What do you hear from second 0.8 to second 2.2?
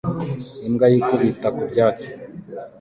yikubita ku byatsi